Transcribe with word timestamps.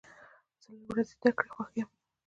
زه 0.61 0.67
له 0.73 0.81
ورځې 0.89 1.13
زده 1.19 1.29
کړې 1.37 1.47
خوښ 1.53 1.69
یم. 1.79 1.89